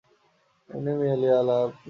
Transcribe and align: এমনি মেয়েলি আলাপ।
এমনি 0.69 0.91
মেয়েলি 0.99 1.29
আলাপ। 1.39 1.71